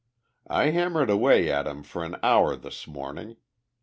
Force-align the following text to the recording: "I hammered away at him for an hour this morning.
"I 0.47 0.71
hammered 0.71 1.11
away 1.11 1.51
at 1.51 1.67
him 1.67 1.83
for 1.83 2.03
an 2.03 2.15
hour 2.23 2.55
this 2.55 2.87
morning. 2.87 3.37